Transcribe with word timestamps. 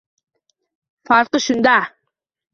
Farqi 1.11 1.43
shunda 1.45 1.77